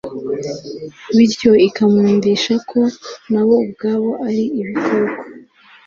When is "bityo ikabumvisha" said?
1.15-2.55